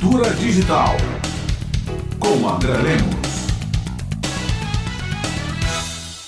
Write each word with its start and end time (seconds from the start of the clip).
Cultura 0.00 0.30
Digital, 0.30 0.96
com 2.18 2.48
André 2.48 2.72
Lemos. 2.72 3.16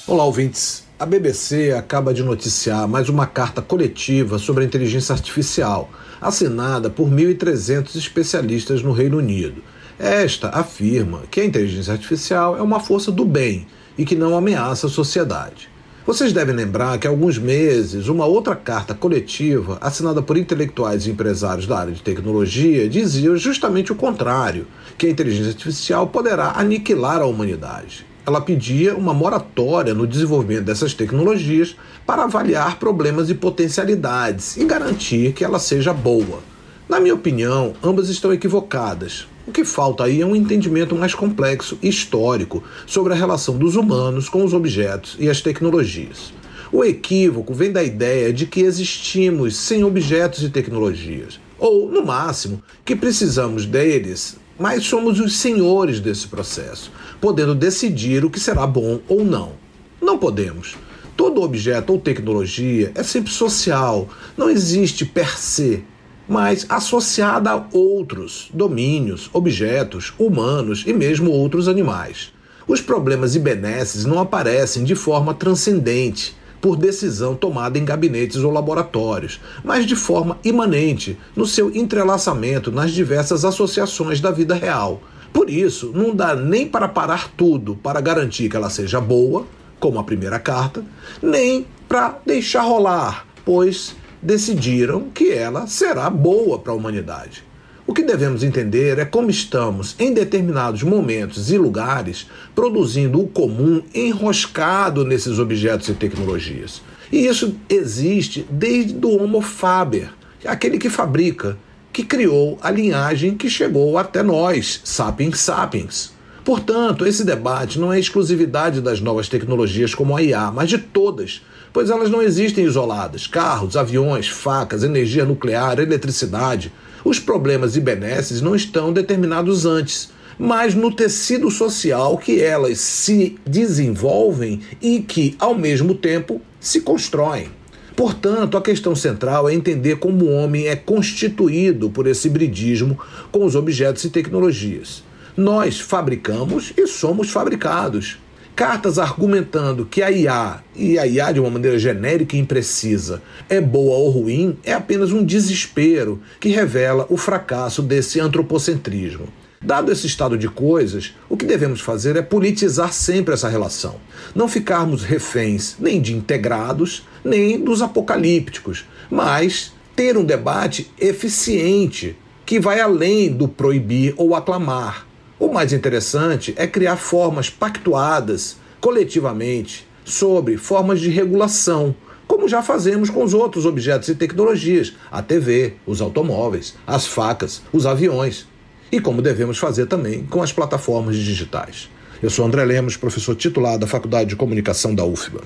Olá, 0.07 0.25
ouvintes. 0.25 0.85
A 0.99 1.07
BBC 1.07 1.73
acaba 1.73 2.13
de 2.13 2.23
noticiar 2.23 2.87
mais 2.87 3.09
uma 3.09 3.27
carta 3.27 3.63
coletiva 3.63 4.39
sobre 4.39 4.63
a 4.63 4.67
inteligência 4.67 5.15
artificial, 5.15 5.89
assinada 6.21 6.91
por 6.91 7.09
1.300 7.09 7.97
especialistas 7.97 8.83
no 8.83 8.93
Reino 8.93 9.17
Unido. 9.17 9.63
Esta 9.99 10.51
afirma 10.51 11.23
que 11.31 11.41
a 11.41 11.45
inteligência 11.45 11.95
artificial 11.95 12.59
é 12.59 12.61
uma 12.61 12.79
força 12.79 13.11
do 13.11 13.25
bem 13.25 13.67
e 13.97 14.05
que 14.05 14.15
não 14.15 14.37
ameaça 14.37 14.87
a 14.87 14.91
sociedade. 14.91 15.71
Vocês 16.05 16.33
devem 16.33 16.53
lembrar 16.53 16.99
que 16.99 17.07
há 17.07 17.11
alguns 17.11 17.39
meses, 17.39 18.09
uma 18.09 18.27
outra 18.27 18.57
carta 18.57 18.93
coletiva, 18.93 19.79
assinada 19.81 20.21
por 20.21 20.37
intelectuais 20.37 21.07
e 21.07 21.11
empresários 21.11 21.65
da 21.65 21.79
área 21.79 21.93
de 21.93 22.03
tecnologia, 22.03 22.89
dizia 22.89 23.37
justamente 23.37 23.93
o 23.93 23.95
contrário: 23.95 24.67
que 24.99 25.07
a 25.07 25.11
inteligência 25.11 25.53
artificial 25.53 26.09
poderá 26.09 26.55
aniquilar 26.57 27.23
a 27.23 27.27
humanidade. 27.27 28.05
Ela 28.27 28.41
pedia 28.41 28.97
uma 28.97 29.15
moratória 29.15 29.95
no 29.95 30.05
desenvolvimento 30.05 30.65
dessas 30.65 30.93
tecnologias 30.93 31.77
para 32.05 32.25
avaliar 32.25 32.81
problemas 32.81 33.31
e 33.31 33.35
potencialidades 33.35 34.57
e 34.57 34.65
garantir 34.65 35.33
que 35.33 35.45
ela 35.45 35.61
seja 35.61 35.93
boa. 35.93 36.41
Na 36.89 36.99
minha 36.99 37.15
opinião, 37.15 37.75
ambas 37.81 38.09
estão 38.09 38.33
equivocadas. 38.33 39.29
O 39.45 39.51
que 39.51 39.65
falta 39.65 40.05
aí 40.05 40.21
é 40.21 40.27
um 40.27 40.37
entendimento 40.37 40.95
mais 40.95 41.17
complexo 41.17 41.77
histórico 41.83 42.63
sobre 42.87 43.13
a 43.13 43.17
relação 43.17 43.57
dos 43.57 43.75
humanos 43.75 44.29
com 44.29 44.45
os 44.45 44.55
objetos 44.55 45.17
e 45.19 45.29
as 45.29 45.41
tecnologias. 45.41 46.33
O 46.71 46.85
equívoco 46.85 47.53
vem 47.53 47.73
da 47.73 47.83
ideia 47.83 48.33
de 48.33 48.47
que 48.47 48.61
existimos 48.61 49.57
sem 49.57 49.83
objetos 49.83 50.45
e 50.45 50.49
tecnologias, 50.49 51.41
ou, 51.59 51.91
no 51.91 52.07
máximo, 52.07 52.63
que 52.85 52.95
precisamos 52.95 53.67
deles, 53.67 54.37
mas 54.59 54.85
somos 54.85 55.19
os 55.19 55.37
senhores 55.37 55.99
desse 55.99 56.29
processo, 56.29 56.93
podendo 57.21 57.55
decidir 57.55 58.25
o 58.25 58.31
que 58.31 58.39
será 58.39 58.65
bom 58.65 59.01
ou 59.09 59.25
não. 59.25 59.55
Não 60.01 60.19
podemos. 60.19 60.77
Todo 61.17 61.43
objeto 61.43 61.93
ou 61.93 61.99
tecnologia 61.99 62.93
é 62.95 63.03
sempre 63.03 63.33
social, 63.33 64.09
não 64.37 64.49
existe 64.49 65.05
per 65.05 65.37
se 65.37 65.85
mas 66.33 66.65
associada 66.67 67.51
a 67.51 67.63
outros 67.75 68.49
domínios, 68.55 69.29
objetos, 69.35 70.15
humanos 70.19 70.83
e 70.87 70.93
mesmo 70.95 71.31
outros 71.31 71.69
animais. 71.69 72.33
Os 72.67 72.81
problemas 72.81 73.35
e 73.35 73.39
benesses 73.39 74.07
não 74.07 74.19
aparecem 74.19 74.83
de 74.83 74.95
forma 74.95 75.35
transcendente, 75.35 76.35
por 76.59 76.75
decisão 76.75 77.35
tomada 77.35 77.79
em 77.79 77.85
gabinetes 77.85 78.39
ou 78.39 78.51
laboratórios, 78.51 79.41
mas 79.63 79.85
de 79.85 79.95
forma 79.95 80.39
imanente, 80.43 81.19
no 81.37 81.45
seu 81.45 81.71
entrelaçamento 81.77 82.73
nas 82.73 82.93
diversas 82.93 83.45
associações 83.45 84.19
da 84.19 84.31
vida 84.31 84.55
real. 84.55 85.03
Por 85.35 85.51
isso, 85.51 85.93
não 85.95 86.17
dá 86.17 86.35
nem 86.35 86.67
para 86.67 86.89
parar 86.89 87.31
tudo 87.37 87.77
para 87.77 88.01
garantir 88.01 88.49
que 88.49 88.57
ela 88.57 88.71
seja 88.71 89.03
boa, 89.03 89.45
como 89.79 89.99
a 89.99 90.05
primeira 90.05 90.39
carta, 90.39 90.83
nem 91.21 91.67
para 91.87 92.21
deixar 92.25 92.63
rolar, 92.63 93.27
pois 93.45 93.95
decidiram 94.23 95.11
que 95.11 95.33
ela 95.33 95.67
será 95.67 96.09
boa 96.09 96.59
para 96.59 96.73
a 96.73 96.77
humanidade. 96.77 97.45
O 97.85 97.93
que 97.93 98.05
devemos 98.05 98.45
entender 98.45 98.99
é 98.99 99.05
como 99.05 99.29
estamos, 99.29 99.97
em 99.99 100.15
determinados 100.15 100.85
momentos 100.85 101.51
e 101.51 101.59
lugares, 101.59 102.29
produzindo 102.55 103.21
o 103.21 103.27
comum 103.27 103.83
enroscado 103.93 105.05
nesses 105.05 105.39
objetos 105.41 105.89
e 105.89 105.95
tecnologias. 105.95 106.81
E 107.11 107.27
isso 107.27 107.57
existe 107.69 108.47
desde 108.49 109.05
o 109.05 109.23
Homo 109.23 109.41
faber, 109.41 110.11
aquele 110.45 110.79
que 110.79 110.89
fabrica, 110.89 111.59
que 111.93 112.05
criou 112.05 112.57
a 112.63 112.71
linhagem 112.71 113.37
que 113.37 113.51
chegou 113.51 113.99
até 113.99 114.23
nós, 114.23 114.81
sapiens 114.85 115.41
sapiens. 115.41 116.15
Portanto, 116.45 117.07
esse 117.07 117.25
debate 117.25 117.79
não 117.79 117.93
é 117.93 118.01
exclusividade 118.01 118.81
das 118.81 119.01
novas 119.01 119.29
tecnologias 119.29 119.95
como 119.95 120.17
a 120.17 120.23
IA, 120.23 120.51
mas 120.51 120.69
de 120.69 120.79
todas, 120.79 121.41
pois 121.73 121.89
elas 121.89 122.11
não 122.11 122.21
existem 122.21 122.65
isoladas. 122.65 123.29
Carros, 123.29 123.77
aviões, 123.77 124.29
facas, 124.29 124.83
energia 124.83 125.25
nuclear, 125.25 125.79
eletricidade. 125.79 126.73
Os 127.05 127.21
problemas 127.21 127.77
e 127.77 127.81
benesses 127.81 128.41
não 128.41 128.57
estão 128.57 128.93
determinados 128.93 129.65
antes, 129.65 130.11
mas 130.37 130.75
no 130.75 130.93
tecido 130.93 131.49
social 131.49 132.19
que 132.19 132.41
elas 132.41 132.81
se 132.81 133.37
desenvolvem 133.47 134.61
e 134.81 134.99
que, 134.99 135.37
ao 135.39 135.55
mesmo 135.55 135.95
tempo, 135.95 136.41
se 136.59 136.81
constroem. 136.81 137.51
Portanto, 137.95 138.57
a 138.57 138.63
questão 138.63 138.97
central 138.97 139.49
é 139.49 139.55
entender 139.55 139.97
como 139.97 140.25
o 140.25 140.33
homem 140.33 140.67
é 140.67 140.75
constituído 140.75 141.89
por 141.89 142.09
esse 142.09 142.27
hibridismo 142.27 142.99
com 143.31 143.45
os 143.45 143.55
objetos 143.55 144.03
e 144.03 144.11
tecnologias. 144.11 145.05
Nós 145.37 145.81
fabricamos 145.81 146.75
e 146.77 146.87
somos 146.87 147.31
fabricados. 147.31 148.19
Cartas 148.55 148.99
argumentando 148.99 149.87
que 149.87 150.03
a 150.03 150.11
IA, 150.11 150.63
e 150.77 150.99
a 150.99 151.07
IA 151.07 151.33
de 151.33 151.41
uma 151.41 151.49
maneira 151.49 151.79
genérica 151.79 152.37
e 152.37 152.39
imprecisa, 152.39 153.23
é 153.49 153.59
boa 153.59 153.97
ou 153.97 154.11
ruim, 154.11 154.59
é 154.63 154.75
apenas 154.75 155.11
um 155.11 155.25
desespero 155.25 156.21
que 156.39 156.51
revela 156.51 157.07
o 157.09 157.17
fracasso 157.17 157.81
desse 157.81 158.21
antropocentrismo. 158.21 159.27
Dado 159.59 159.91
esse 159.91 160.07
estado 160.07 160.37
de 160.37 160.49
coisas, 160.51 161.15
o 161.31 161.37
que 161.37 161.47
devemos 161.47 161.81
fazer 161.81 162.15
é 162.17 162.21
politizar 162.21 162.93
sempre 162.93 163.33
essa 163.33 163.49
relação. 163.49 163.97
Não 164.35 164.47
ficarmos 164.47 165.03
reféns 165.03 165.77
nem 165.81 165.99
de 165.99 166.15
integrados, 166.15 167.05
nem 167.25 167.59
dos 167.59 167.81
apocalípticos, 167.81 168.85
mas 169.11 169.73
ter 169.97 170.19
um 170.19 170.25
debate 170.25 170.91
eficiente 171.01 172.19
que 172.45 172.61
vai 172.61 172.81
além 172.81 173.33
do 173.33 173.49
proibir 173.49 174.13
ou 174.19 174.35
aclamar 174.35 175.11
o 175.53 175.55
mais 175.55 175.71
interessante 175.71 176.55
é 176.57 176.67
criar 176.67 176.97
formas 176.97 177.51
pactuadas 177.51 178.57
coletivamente 178.81 179.87
sobre 180.03 180.57
formas 180.57 180.99
de 180.99 181.11
regulação, 181.11 181.95
como 182.27 182.49
já 182.49 182.63
fazemos 182.63 183.11
com 183.11 183.23
os 183.23 183.35
outros 183.35 183.67
objetos 183.67 184.09
e 184.09 184.15
tecnologias, 184.15 184.95
a 185.11 185.21
TV, 185.21 185.75
os 185.85 186.01
automóveis, 186.01 186.75
as 186.87 187.07
facas, 187.07 187.61
os 187.71 187.85
aviões, 187.85 188.47
e 188.91 188.99
como 188.99 189.21
devemos 189.21 189.59
fazer 189.59 189.85
também 189.85 190.25
com 190.25 190.43
as 190.43 190.55
plataformas 190.55 191.17
digitais. 191.17 191.91
Eu 192.23 192.31
sou 192.31 192.47
André 192.47 192.65
Lemos, 192.65 192.97
professor 192.97 193.35
titular 193.35 193.79
da 193.79 193.87
Faculdade 193.87 194.31
de 194.31 194.37
Comunicação 194.37 194.95
da 194.95 195.05
UFBA. 195.05 195.43